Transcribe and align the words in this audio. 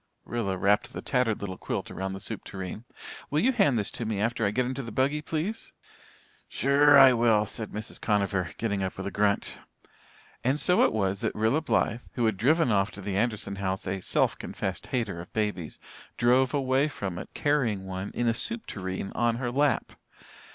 Rilla 0.25 0.57
wrapped 0.57 0.93
the 0.93 1.03
tattered 1.03 1.41
little 1.41 1.59
quilt 1.59 1.91
around 1.91 2.13
the 2.13 2.19
soup 2.19 2.43
tureen. 2.43 2.85
"Will 3.29 3.39
you 3.39 3.51
hand 3.51 3.77
this 3.77 3.91
to 3.91 4.03
me 4.03 4.19
after 4.19 4.43
I 4.43 4.49
get 4.49 4.65
into 4.65 4.81
the 4.81 4.91
buggy, 4.91 5.21
please?" 5.21 5.73
"Sure 6.49 6.97
I 6.97 7.13
will," 7.13 7.45
said 7.45 7.69
Mrs. 7.69 8.01
Conover, 8.01 8.49
getting 8.57 8.81
up 8.81 8.97
with 8.97 9.05
a 9.05 9.11
grunt. 9.11 9.59
And 10.43 10.59
so 10.59 10.81
it 10.81 10.91
was 10.91 11.21
that 11.21 11.35
Rilla 11.35 11.61
Blythe, 11.61 12.01
who 12.13 12.25
had 12.25 12.37
driven 12.37 12.69
to 12.87 12.99
the 12.99 13.15
Anderson 13.15 13.57
house 13.57 13.85
a 13.85 14.01
self 14.01 14.35
confessed 14.39 14.87
hater 14.87 15.21
of 15.21 15.31
babies, 15.33 15.77
drove 16.17 16.51
away 16.55 16.87
from 16.87 17.19
it 17.19 17.29
carrying 17.35 17.85
one 17.85 18.09
in 18.15 18.27
a 18.27 18.33
soup 18.33 18.65
tureen 18.65 19.11
on 19.13 19.35
her 19.35 19.51
lap! 19.51 19.91